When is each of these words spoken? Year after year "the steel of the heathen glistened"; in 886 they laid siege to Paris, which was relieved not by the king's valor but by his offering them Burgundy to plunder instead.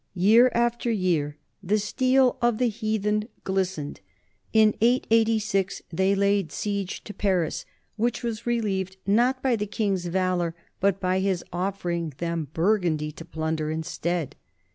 Year 0.15 0.51
after 0.55 0.89
year 0.89 1.37
"the 1.61 1.77
steel 1.77 2.35
of 2.41 2.57
the 2.57 2.69
heathen 2.69 3.27
glistened"; 3.43 4.01
in 4.51 4.73
886 4.81 5.83
they 5.93 6.15
laid 6.15 6.51
siege 6.51 7.03
to 7.03 7.13
Paris, 7.13 7.67
which 7.97 8.23
was 8.23 8.47
relieved 8.47 8.97
not 9.05 9.43
by 9.43 9.55
the 9.55 9.67
king's 9.67 10.07
valor 10.07 10.55
but 10.79 10.99
by 10.99 11.19
his 11.19 11.43
offering 11.53 12.13
them 12.17 12.47
Burgundy 12.51 13.11
to 13.11 13.23
plunder 13.23 13.69
instead. 13.69 14.35